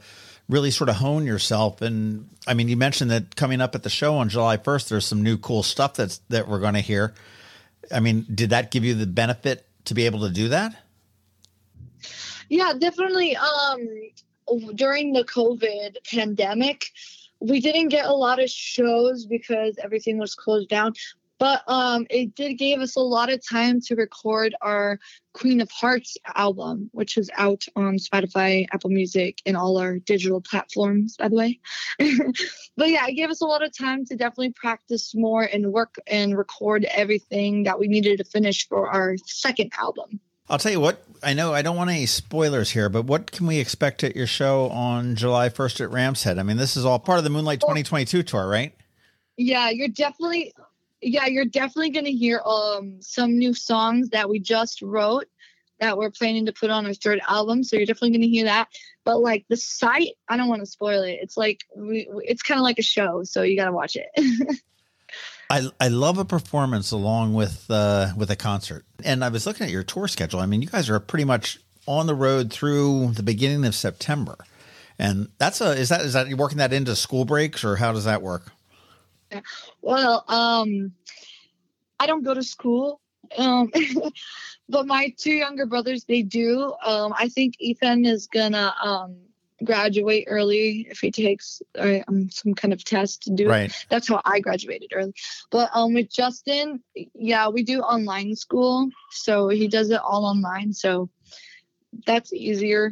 really 0.50 0.72
sort 0.72 0.90
of 0.90 0.96
hone 0.96 1.26
yourself? 1.26 1.84
And 1.84 2.28
I 2.48 2.56
mean, 2.56 2.68
you 2.68 2.76
mentioned 2.76 3.12
that 3.12 3.36
coming 3.36 3.62
up 3.62 3.76
at 3.76 3.84
the 3.84 3.90
show 3.90 4.16
on 4.16 4.30
July 4.30 4.58
first, 4.58 4.90
there's 4.90 5.06
some 5.06 5.22
new 5.22 5.38
cool 5.38 5.62
stuff 5.62 5.94
that's 5.94 6.18
that 6.30 6.48
we're 6.48 6.60
going 6.60 6.74
to 6.74 6.82
hear. 6.82 7.14
I 7.92 8.00
mean, 8.00 8.26
did 8.34 8.50
that 8.50 8.72
give 8.72 8.84
you 8.84 8.96
the 8.96 9.06
benefit 9.06 9.68
to 9.86 9.94
be 9.94 10.08
able 10.08 10.22
to 10.22 10.32
do 10.32 10.50
that? 10.50 10.76
Yeah, 12.50 12.74
definitely. 12.78 13.36
Um, 13.36 13.88
during 14.76 15.14
the 15.14 15.24
COVID 15.24 15.98
pandemic, 16.10 16.86
we 17.40 17.60
didn't 17.60 17.90
get 17.90 18.06
a 18.06 18.14
lot 18.14 18.42
of 18.42 18.50
shows 18.50 19.26
because 19.26 19.78
everything 19.82 20.18
was 20.18 20.36
closed 20.36 20.70
down. 20.70 20.94
But 21.38 21.64
um, 21.68 22.08
it 22.10 22.34
did 22.36 22.54
give 22.54 22.80
us 22.80 22.96
a 22.96 23.02
lot 23.02 23.32
of 23.32 23.46
time 23.46 23.82
to 23.82 23.96
record 23.96 24.56
our 24.62 25.00
Queen 25.34 25.60
of 25.60 25.70
Hearts 25.70 26.18
album, 26.34 26.90
which 26.94 27.18
is 27.18 27.30
out 27.36 27.66
on 27.76 27.98
Spotify, 27.98 28.66
Apple 28.72 28.90
Music, 28.90 29.42
and 29.46 29.58
all 29.58 29.78
our 29.78 30.00
digital 30.00 30.40
platforms, 30.40 31.18
by 31.18 31.28
the 31.28 31.36
way. 31.36 31.60
but 32.78 32.90
yeah, 32.90 33.06
it 33.08 33.16
gave 33.16 33.30
us 33.30 33.42
a 33.42 33.46
lot 33.46 33.64
of 33.64 33.78
time 33.78 34.06
to 34.06 34.16
definitely 34.16 34.52
practice 34.52 35.14
more 35.14 35.44
and 35.44 35.74
work 35.74 35.96
and 36.08 36.38
record 36.38 36.86
everything 36.86 37.64
that 37.64 37.80
we 37.80 37.90
needed 37.90 38.20
to 38.20 38.24
finish 38.24 38.68
for 38.70 38.90
our 38.90 39.18
second 39.26 39.74
album. 39.78 40.22
I'll 40.50 40.60
tell 40.60 40.72
you 40.72 40.80
what, 40.80 41.04
I 41.24 41.34
know 41.34 41.54
I 41.54 41.64
don't 41.64 41.76
want 41.76 41.90
any 41.90 42.06
spoilers 42.06 42.72
here, 42.72 42.88
but 42.88 43.06
what 43.06 43.32
can 43.32 43.48
we 43.48 43.58
expect 43.60 44.04
at 44.04 44.16
your 44.16 44.28
show 44.28 44.70
on 44.70 45.16
July 45.16 45.50
1st 45.50 45.82
at 45.82 45.92
Ram's 45.92 46.24
Head? 46.24 46.38
I 46.38 46.44
mean, 46.44 46.58
this 46.58 46.78
is 46.78 46.86
all 46.86 47.00
part 47.00 47.18
of 47.18 47.24
the 47.24 47.32
Moonlight 47.32 47.62
2022 47.62 48.22
tour, 48.24 48.48
right? 48.48 48.74
Yeah, 49.38 49.70
you're 49.70 49.88
definitely 49.88 50.54
yeah, 51.02 51.26
you're 51.26 51.46
definitely 51.46 51.90
going 51.90 52.06
to 52.06 52.12
hear 52.12 52.42
um 52.46 53.02
some 53.02 53.38
new 53.38 53.54
songs 53.54 54.10
that 54.10 54.30
we 54.30 54.40
just 54.40 54.82
wrote 54.82 55.26
that 55.80 55.98
we're 55.98 56.12
planning 56.12 56.46
to 56.46 56.54
put 56.54 56.70
on 56.70 56.86
our 56.86 56.94
third 56.94 57.20
album, 57.28 57.64
so 57.64 57.76
you're 57.76 57.86
definitely 57.86 58.12
going 58.12 58.22
to 58.22 58.28
hear 58.28 58.46
that. 58.46 58.70
But 59.04 59.20
like 59.20 59.46
the 59.50 59.58
site, 59.58 60.14
I 60.30 60.38
don't 60.38 60.48
want 60.48 60.62
to 60.62 60.66
spoil 60.66 61.04
it. 61.04 61.20
It's 61.22 61.36
like 61.36 61.62
we, 61.76 62.08
it's 62.24 62.42
kind 62.42 62.60
of 62.60 62.64
like 62.64 62.80
a 62.80 62.84
show, 62.84 63.24
so 63.24 63.42
you 63.42 63.58
got 63.58 63.66
to 63.66 63.74
watch 63.74 63.98
it. 63.98 64.08
I, 65.50 65.70
I 65.80 65.90
love 65.90 66.18
a 66.18 66.26
performance 66.26 66.92
along 66.92 67.34
with 67.34 67.66
uh, 67.70 68.12
with 68.18 68.32
a 68.32 68.36
concert. 68.36 68.86
And 69.04 69.24
I 69.24 69.30
was 69.30 69.46
looking 69.46 69.66
at 69.66 69.72
your 69.72 69.84
tour 69.84 70.08
schedule. 70.08 70.40
I 70.40 70.46
mean, 70.46 70.62
you 70.62 70.68
guys 70.68 70.90
are 70.90 71.00
pretty 71.00 71.26
much 71.26 71.60
on 71.88 72.08
the 72.08 72.16
road 72.16 72.52
through 72.52 73.12
the 73.12 73.24
beginning 73.24 73.66
of 73.66 73.76
September. 73.76 74.38
And 74.98 75.30
that's 75.38 75.62
a 75.62 75.72
is 75.72 75.90
that 75.90 76.02
is 76.02 76.14
that 76.14 76.28
you 76.28 76.38
working 76.38 76.58
that 76.60 76.74
into 76.74 76.96
school 76.96 77.26
breaks 77.26 77.64
or 77.64 77.76
how 77.76 77.92
does 77.92 78.06
that 78.06 78.22
work? 78.22 78.52
Well, 79.82 80.24
um, 80.28 80.94
I 82.00 82.08
don't 82.08 82.24
go 82.24 82.34
to 82.34 82.44
school, 82.44 83.02
um, 83.38 83.72
but 84.70 84.88
my 84.88 85.14
two 85.18 85.34
younger 85.34 85.66
brothers 85.66 86.06
they 86.06 86.22
do. 86.22 86.74
Um, 86.86 87.14
I 87.18 87.28
think 87.28 87.56
Ethan 87.60 88.06
is 88.06 88.28
gonna 88.28 88.74
um 88.82 89.18
graduate 89.66 90.26
early 90.28 90.88
if 90.90 91.00
he 91.00 91.12
takes 91.12 91.62
uh, 91.78 92.00
um, 92.08 92.30
some 92.30 92.54
kind 92.54 92.74
of 92.74 92.84
test 92.84 93.24
to 93.24 93.32
do. 93.32 93.50
Right. 93.50 93.86
That's 93.90 94.08
how 94.08 94.22
I 94.24 94.40
graduated 94.40 94.92
early. 94.94 95.14
But 95.52 95.70
um, 95.74 95.94
with 95.94 96.12
Justin, 96.12 96.82
yeah, 97.14 97.50
we 97.50 97.64
do 97.64 97.82
online 97.82 98.36
school, 98.36 98.90
so 99.12 99.50
he 99.50 99.68
does 99.68 99.90
it 99.90 100.00
all 100.00 100.26
online. 100.26 100.74
So 100.74 101.10
that's 102.06 102.34
easier 102.34 102.92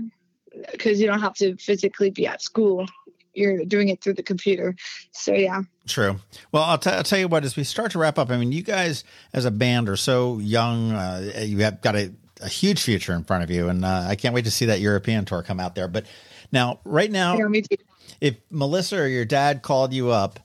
because 0.71 0.99
you 0.99 1.07
don't 1.07 1.21
have 1.21 1.35
to 1.35 1.55
physically 1.57 2.09
be 2.09 2.27
at 2.27 2.41
school. 2.41 2.87
You're 3.33 3.65
doing 3.65 3.89
it 3.89 4.01
through 4.01 4.13
the 4.13 4.23
computer. 4.23 4.75
So 5.11 5.33
yeah. 5.33 5.63
True. 5.87 6.19
Well, 6.51 6.63
I'll, 6.63 6.77
t- 6.77 6.91
I'll 6.91 7.03
tell 7.03 7.19
you 7.19 7.27
what. 7.27 7.43
As 7.43 7.55
we 7.55 7.63
start 7.63 7.91
to 7.93 7.99
wrap 7.99 8.19
up, 8.19 8.29
I 8.29 8.37
mean, 8.37 8.51
you 8.51 8.61
guys 8.61 9.03
as 9.33 9.45
a 9.45 9.51
band 9.51 9.89
are 9.89 9.97
so 9.97 10.37
young. 10.37 10.91
Uh, 10.91 11.41
you 11.43 11.57
have 11.59 11.81
got 11.81 11.95
a, 11.95 12.13
a 12.41 12.47
huge 12.47 12.81
future 12.81 13.13
in 13.13 13.23
front 13.23 13.43
of 13.43 13.49
you, 13.49 13.69
and 13.69 13.83
uh, 13.83 14.05
I 14.07 14.15
can't 14.15 14.35
wait 14.35 14.45
to 14.45 14.51
see 14.51 14.65
that 14.65 14.81
European 14.81 15.25
tour 15.25 15.41
come 15.41 15.59
out 15.59 15.73
there. 15.73 15.87
But 15.87 16.05
now, 16.53 16.79
right 16.85 17.11
now, 17.11 17.37
Yeah, 17.37 17.77
if 18.21 18.37
Melissa 18.49 19.01
or 19.01 19.07
your 19.07 19.25
dad 19.25 19.61
called 19.63 19.91
you 19.91 20.11
up 20.11 20.39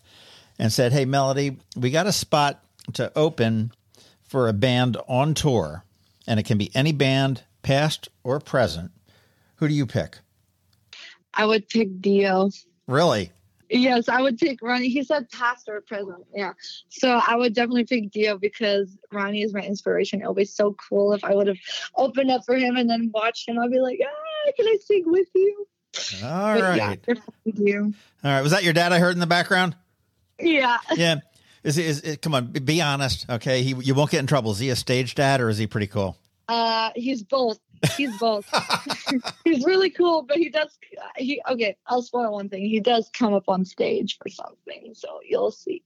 and 0.58 0.72
said, 0.72 0.92
"Hey, 0.92 1.04
Melody, 1.04 1.58
we 1.76 1.90
got 1.90 2.06
a 2.06 2.12
spot 2.12 2.64
to 2.94 3.12
open 3.14 3.72
for 4.24 4.48
a 4.48 4.52
band 4.52 4.96
on 5.06 5.34
tour, 5.34 5.84
and 6.26 6.40
it 6.40 6.46
can 6.46 6.58
be 6.58 6.74
any 6.74 6.92
band, 6.92 7.42
past 7.62 8.08
or 8.24 8.40
present," 8.40 8.90
who 9.56 9.68
do 9.68 9.74
you 9.74 9.86
pick? 9.86 10.18
I 11.34 11.46
would 11.46 11.68
pick 11.68 12.00
Dio. 12.00 12.50
Really? 12.86 13.30
Yes, 13.70 14.08
I 14.08 14.22
would 14.22 14.38
pick 14.38 14.62
Ronnie. 14.62 14.88
He 14.88 15.02
said 15.02 15.30
past 15.30 15.68
or 15.68 15.82
present. 15.82 16.24
Yeah. 16.34 16.54
So 16.88 17.20
I 17.26 17.36
would 17.36 17.54
definitely 17.54 17.84
pick 17.84 18.10
Dio 18.10 18.38
because 18.38 18.96
Ronnie 19.12 19.42
is 19.42 19.52
my 19.52 19.60
inspiration. 19.60 20.22
It 20.22 20.26
would 20.26 20.36
be 20.36 20.46
so 20.46 20.74
cool 20.88 21.12
if 21.12 21.22
I 21.22 21.34
would 21.34 21.48
have 21.48 21.58
opened 21.94 22.30
up 22.30 22.46
for 22.46 22.56
him 22.56 22.76
and 22.76 22.88
then 22.88 23.10
watched 23.12 23.46
him. 23.46 23.58
I'd 23.58 23.70
be 23.70 23.78
like, 23.78 24.00
ah, 24.02 24.52
can 24.56 24.66
I 24.66 24.78
sing 24.82 25.04
with 25.06 25.28
you? 25.34 25.66
All 26.22 26.54
But 26.54 26.62
right. 26.62 26.76
Yeah, 26.76 26.94
definitely 27.14 27.52
Dio. 27.52 27.82
All 27.84 27.92
right. 28.24 28.42
Was 28.42 28.52
that 28.52 28.64
your 28.64 28.72
dad 28.72 28.92
I 28.92 28.98
heard 28.98 29.12
in 29.14 29.20
the 29.20 29.26
background? 29.26 29.74
Yeah. 30.38 30.78
Yeah. 30.94 31.16
Is, 31.64 31.76
he- 31.76 31.84
is, 31.84 32.00
is 32.02 32.16
come 32.18 32.34
on, 32.34 32.46
be- 32.46 32.60
be 32.60 32.80
honest. 32.80 33.28
Okay, 33.28 33.62
he 33.62 33.74
you 33.82 33.94
won't 33.94 34.10
get 34.10 34.20
in 34.20 34.26
trouble. 34.26 34.52
Is 34.52 34.58
he 34.58 34.70
a 34.70 34.76
stage 34.76 35.14
dad 35.14 35.40
or 35.40 35.48
is 35.48 35.58
he 35.58 35.66
pretty 35.66 35.88
cool? 35.88 36.16
Uh, 36.48 36.90
he's 36.94 37.22
both. 37.22 37.58
He's 37.96 38.16
both. 38.18 38.46
he's 39.44 39.64
really 39.64 39.90
cool, 39.90 40.22
but 40.22 40.36
he 40.36 40.48
does. 40.50 40.78
He 41.16 41.42
okay. 41.50 41.76
I'll 41.86 42.02
spoil 42.02 42.32
one 42.32 42.48
thing. 42.48 42.62
He 42.64 42.80
does 42.80 43.10
come 43.12 43.34
up 43.34 43.48
on 43.48 43.64
stage 43.64 44.18
for 44.22 44.28
something, 44.28 44.92
so 44.94 45.20
you'll 45.28 45.50
see. 45.50 45.82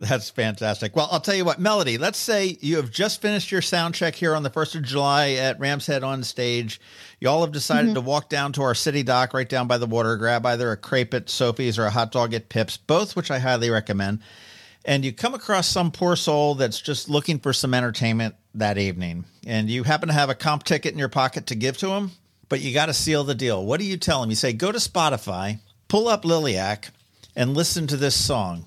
That's 0.00 0.30
fantastic. 0.30 0.96
Well, 0.96 1.10
I'll 1.12 1.20
tell 1.20 1.34
you 1.34 1.44
what, 1.44 1.60
Melody, 1.60 1.98
let's 1.98 2.18
say 2.18 2.56
you 2.62 2.76
have 2.76 2.90
just 2.90 3.20
finished 3.20 3.52
your 3.52 3.60
sound 3.60 3.94
check 3.94 4.14
here 4.14 4.34
on 4.34 4.42
the 4.42 4.48
1st 4.48 4.76
of 4.76 4.82
July 4.82 5.32
at 5.32 5.60
Ram's 5.60 5.86
Head 5.86 6.02
on 6.02 6.22
stage. 6.22 6.80
You 7.20 7.28
all 7.28 7.42
have 7.42 7.52
decided 7.52 7.88
mm-hmm. 7.88 7.94
to 7.96 8.00
walk 8.00 8.30
down 8.30 8.54
to 8.54 8.62
our 8.62 8.74
city 8.74 9.02
dock 9.02 9.34
right 9.34 9.48
down 9.48 9.66
by 9.66 9.76
the 9.76 9.84
water, 9.84 10.16
grab 10.16 10.46
either 10.46 10.72
a 10.72 10.76
crepe 10.78 11.12
at 11.12 11.28
Sophie's 11.28 11.78
or 11.78 11.84
a 11.84 11.90
hot 11.90 12.12
dog 12.12 12.32
at 12.32 12.48
Pip's, 12.48 12.78
both 12.78 13.14
which 13.14 13.30
I 13.30 13.40
highly 13.40 13.68
recommend. 13.68 14.20
And 14.86 15.04
you 15.04 15.12
come 15.12 15.34
across 15.34 15.68
some 15.68 15.90
poor 15.90 16.16
soul 16.16 16.54
that's 16.54 16.80
just 16.80 17.10
looking 17.10 17.38
for 17.38 17.52
some 17.52 17.74
entertainment 17.74 18.36
that 18.54 18.78
evening. 18.78 19.26
And 19.46 19.68
you 19.68 19.82
happen 19.82 20.08
to 20.08 20.14
have 20.14 20.30
a 20.30 20.34
comp 20.34 20.64
ticket 20.64 20.92
in 20.94 20.98
your 20.98 21.10
pocket 21.10 21.48
to 21.48 21.54
give 21.54 21.76
to 21.76 21.90
him, 21.90 22.12
but 22.48 22.62
you 22.62 22.72
got 22.72 22.86
to 22.86 22.94
seal 22.94 23.22
the 23.22 23.34
deal. 23.34 23.66
What 23.66 23.80
do 23.80 23.86
you 23.86 23.98
tell 23.98 24.22
him? 24.22 24.30
You 24.30 24.36
say, 24.36 24.54
go 24.54 24.72
to 24.72 24.78
Spotify, 24.78 25.58
pull 25.88 26.08
up 26.08 26.22
Liliac, 26.24 26.88
and 27.36 27.54
listen 27.54 27.86
to 27.88 27.98
this 27.98 28.16
song. 28.16 28.64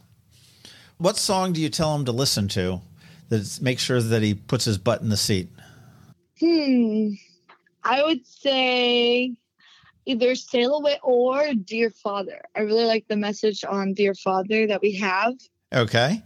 What 1.04 1.18
song 1.18 1.52
do 1.52 1.60
you 1.60 1.68
tell 1.68 1.94
him 1.96 2.06
to 2.06 2.14
listen 2.14 2.48
to 2.48 2.80
that 3.28 3.60
makes 3.62 3.84
sure 3.84 4.02
that 4.02 4.22
he 4.22 4.36
puts 4.36 4.64
his 4.64 4.78
butt 4.78 5.02
in 5.02 5.10
the 5.10 5.18
seat? 5.18 5.50
Hmm. 6.40 7.10
I 7.84 8.02
would 8.02 8.26
say 8.26 9.36
either 10.06 10.36
Sail 10.36 10.76
Away 10.78 11.00
or 11.04 11.56
Dear 11.56 11.90
Father. 11.90 12.42
I 12.56 12.62
really 12.62 12.86
like 12.86 13.06
the 13.10 13.18
message 13.18 13.66
on 13.66 13.94
Dear 13.94 14.14
Father 14.14 14.66
that 14.68 14.82
we 14.82 14.94
have. 14.94 15.34
Okay. 15.74 16.24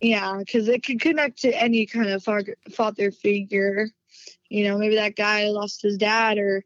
Yeah, 0.00 0.36
because 0.38 0.68
it 0.68 0.84
could 0.86 1.00
connect 1.00 1.40
to 1.40 1.50
any 1.60 1.84
kind 1.84 2.08
of 2.08 2.22
father, 2.22 2.54
father 2.70 3.10
figure. 3.10 3.88
You 4.48 4.68
know, 4.68 4.78
maybe 4.78 4.94
that 4.94 5.16
guy 5.16 5.48
lost 5.48 5.82
his 5.82 5.98
dad, 5.98 6.38
or 6.38 6.64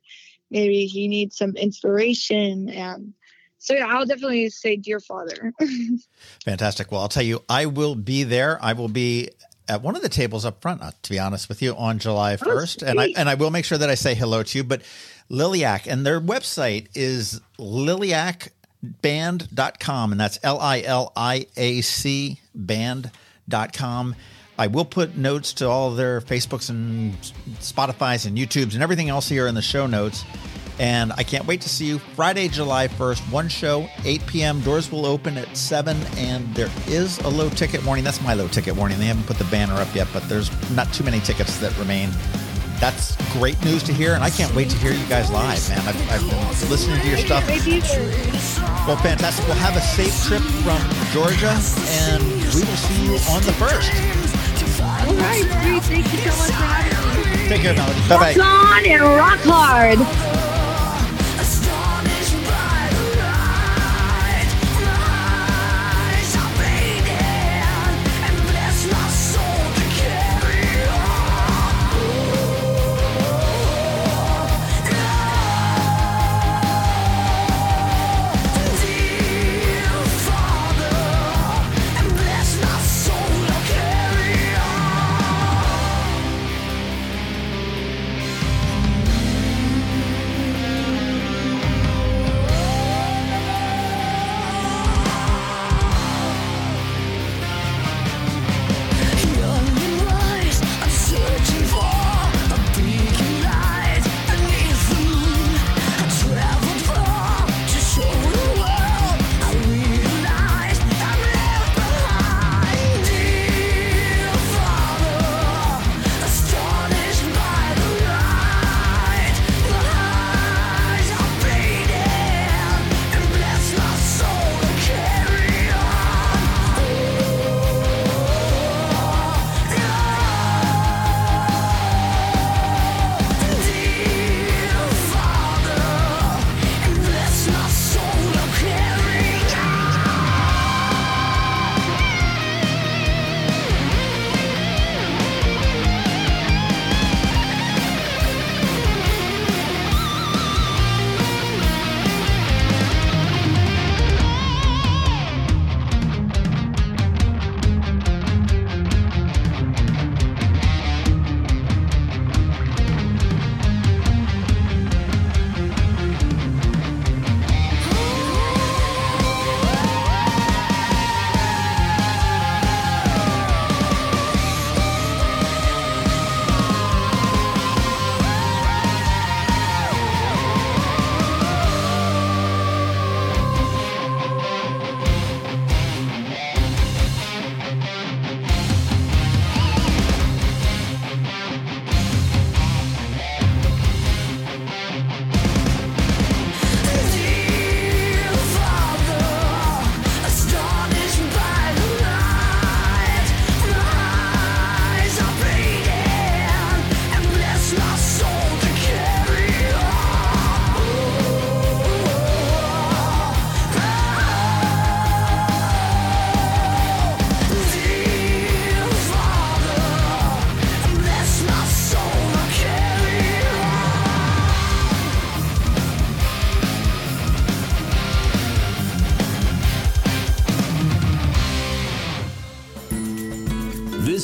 maybe 0.51 0.85
he 0.85 1.09
needs 1.09 1.39
some 1.39 1.57
inspiration. 1.57 2.69
And 2.69 3.15
so, 3.59 3.75
yeah, 3.75 3.87
I'll 3.87 4.07
definitely 4.07 4.49
say 4.51 4.77
Dear 4.77 5.01
Father. 5.01 5.53
Fantastic. 6.45 6.93
Well, 6.93 7.01
I'll 7.01 7.09
tell 7.09 7.23
you, 7.23 7.43
I 7.49 7.67
will 7.67 7.95
be 7.95 8.23
there. 8.23 8.63
I 8.63 8.75
will 8.75 8.89
be 8.89 9.31
at 9.69 9.83
one 9.83 9.97
of 9.97 10.03
the 10.03 10.09
tables 10.09 10.45
up 10.45 10.63
front, 10.63 10.83
uh, 10.83 10.93
to 11.03 11.11
be 11.11 11.19
honest 11.19 11.49
with 11.49 11.63
you, 11.63 11.75
on 11.75 11.99
July 11.99 12.37
1st. 12.37 12.83
and 12.83 13.01
I 13.01 13.09
and 13.17 13.29
I 13.29 13.35
will 13.35 13.51
make 13.51 13.65
sure 13.65 13.79
that 13.79 13.91
I 13.91 13.97
say 13.97 14.15
hello 14.15 14.43
to 14.43 14.59
you. 14.59 14.65
But 14.65 14.83
Liliac, 15.31 15.87
and 15.87 16.05
their 16.07 16.21
website 16.21 16.89
is 16.95 17.41
liliacband.com, 17.59 20.13
and 20.13 20.21
that's 20.21 20.39
L 20.43 20.61
I 20.61 20.83
L 20.83 21.13
I 21.17 21.47
A 21.57 21.81
C 21.81 22.41
band.com. 22.55 24.15
I 24.59 24.69
will 24.69 24.87
put 24.87 25.17
notes 25.17 25.53
to 25.55 25.69
all 25.69 25.91
their 25.91 26.21
Facebooks 26.21 26.71
and 26.71 27.15
Spotify's 27.61 28.25
and 28.25 28.39
YouTubes 28.39 28.75
and 28.75 28.83
everything 28.83 29.11
else 29.11 29.29
here 29.29 29.47
in 29.47 29.55
the 29.55 29.63
show 29.63 29.87
notes. 29.87 30.25
And 30.79 31.13
I 31.15 31.23
can't 31.23 31.47
wait 31.47 31.63
to 31.63 31.69
see 31.69 31.87
you 31.87 31.99
Friday, 31.99 32.49
July 32.49 32.89
1st. 32.89 33.33
One 33.33 33.49
show, 33.49 33.89
8 34.05 34.27
p.m. 34.27 34.61
Doors 34.61 34.93
will 34.93 35.07
open 35.07 35.39
at 35.39 35.57
7, 35.57 35.97
and 36.17 36.47
there 36.55 36.69
is 36.87 37.19
a 37.21 37.29
low 37.29 37.49
ticket 37.49 37.85
warning. 37.85 38.05
That's 38.05 38.21
my 38.21 38.35
low 38.35 38.49
ticket 38.49 38.77
warning. 38.77 38.99
They 38.99 39.07
haven't 39.07 39.27
put 39.27 39.39
the 39.39 39.45
banner 39.45 39.75
up 39.75 39.95
yet, 39.95 40.07
but 40.13 40.23
there's 40.29 40.51
not 40.73 40.93
too 40.93 41.05
many 41.05 41.21
tickets 41.21 41.57
that 41.61 41.77
remain. 41.79 42.11
That's 42.79 43.17
great 43.33 43.63
news 43.65 43.83
to 43.85 43.93
hear, 43.95 44.13
and 44.13 44.23
I 44.23 44.29
can't 44.29 44.55
wait 44.55 44.69
to 44.69 44.77
hear 44.77 44.93
you 44.93 45.07
guys 45.07 45.31
live, 45.31 45.67
man. 45.71 45.81
I've, 45.89 46.11
I've 46.11 46.21
been 46.61 46.71
listening 46.71 47.01
to 47.01 47.09
your 47.09 47.17
stuff. 47.17 47.47
Well, 48.87 48.97
fantastic. 48.99 49.47
We'll 49.47 49.57
have 49.57 49.77
a 49.77 49.81
safe 49.81 50.15
trip 50.27 50.43
from 50.61 50.79
Georgia, 51.13 51.57
and 52.05 52.23
we 52.23 52.61
will 52.61 52.77
see 52.77 53.05
you 53.07 53.13
on 53.33 53.41
the 53.49 53.53
1st. 53.57 54.27
All 55.09 55.15
right. 55.17 55.83
Thank 55.85 56.13
you 56.13 56.19
so 56.19 56.37
much 56.37 56.51
for 56.51 56.53
having 56.53 57.41
me. 57.43 57.49
Take 57.49 57.63
care, 57.63 57.75
Melody. 57.75 58.01
Bye 58.09 58.17
bye. 58.19 58.35
Rock 58.35 58.77
on 58.77 58.85
and 58.87 59.03
rock 59.03 59.39
hard. 59.41 60.36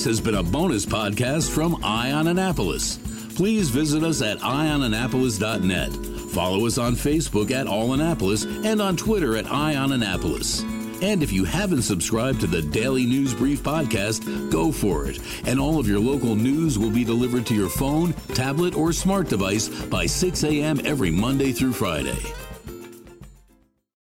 Has 0.05 0.21
been 0.21 0.35
a 0.35 0.43
bonus 0.43 0.85
podcast 0.85 1.49
from 1.49 1.79
Eye 1.85 2.11
On 2.11 2.27
Annapolis. 2.27 2.99
Please 3.37 3.71
visit 3.71 4.03
us 4.03 4.21
at 4.21 4.39
eyeonannapolis.net. 4.39 5.93
Follow 6.33 6.67
us 6.67 6.77
on 6.77 6.95
Facebook 6.95 7.53
at 7.53 7.69
All 7.69 7.93
Annapolis 7.93 8.45
and 8.45 8.83
on 8.83 8.97
Twitter 8.97 9.37
at 9.37 9.47
Eye 9.47 9.77
On 9.77 9.93
Annapolis. 9.93 10.63
And 11.03 11.23
if 11.23 11.33
you 11.33 11.45
haven't 11.45 11.83
subscribed 11.83 12.41
to 12.41 12.49
the 12.49 12.63
Daily 12.63 13.07
News 13.07 13.33
Brief 13.33 13.63
podcast, 13.63 14.51
go 14.51 14.73
for 14.73 15.07
it. 15.07 15.21
And 15.47 15.61
all 15.61 15.79
of 15.79 15.87
your 15.87 16.01
local 16.01 16.35
news 16.35 16.81
will 16.81 16.91
be 16.91 17.05
delivered 17.05 17.47
to 17.47 17.55
your 17.55 17.69
phone, 17.69 18.13
tablet, 18.35 18.75
or 18.75 18.93
smart 18.93 19.29
device 19.29 19.69
by 19.69 20.07
6 20.07 20.43
a.m. 20.43 20.81
every 20.85 21.13
Monday 21.13 21.53
through 21.53 21.75
Friday. 21.75 22.19